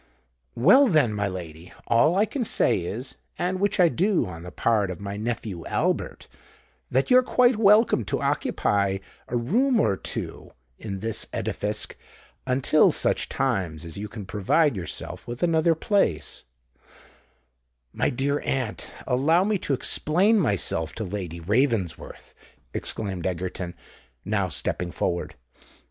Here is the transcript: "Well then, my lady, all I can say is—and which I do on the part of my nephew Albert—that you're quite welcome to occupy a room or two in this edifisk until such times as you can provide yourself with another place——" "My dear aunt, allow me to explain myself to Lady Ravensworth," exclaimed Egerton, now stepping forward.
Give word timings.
"Well 0.55 0.87
then, 0.87 1.13
my 1.13 1.27
lady, 1.27 1.71
all 1.85 2.15
I 2.15 2.25
can 2.25 2.43
say 2.43 2.79
is—and 2.79 3.59
which 3.59 3.79
I 3.79 3.87
do 3.87 4.25
on 4.25 4.41
the 4.41 4.49
part 4.49 4.89
of 4.89 4.99
my 4.99 5.15
nephew 5.15 5.63
Albert—that 5.67 7.11
you're 7.11 7.21
quite 7.21 7.55
welcome 7.57 8.03
to 8.05 8.19
occupy 8.19 8.97
a 9.27 9.37
room 9.37 9.79
or 9.79 9.95
two 9.95 10.53
in 10.79 11.01
this 11.01 11.27
edifisk 11.31 11.93
until 12.47 12.91
such 12.91 13.29
times 13.29 13.85
as 13.85 13.99
you 13.99 14.07
can 14.07 14.25
provide 14.25 14.75
yourself 14.75 15.27
with 15.27 15.43
another 15.43 15.75
place——" 15.75 16.45
"My 17.93 18.09
dear 18.09 18.39
aunt, 18.39 18.89
allow 19.05 19.43
me 19.43 19.59
to 19.59 19.73
explain 19.75 20.39
myself 20.39 20.93
to 20.93 21.03
Lady 21.03 21.39
Ravensworth," 21.39 22.33
exclaimed 22.73 23.27
Egerton, 23.27 23.75
now 24.25 24.47
stepping 24.47 24.89
forward. 24.91 25.35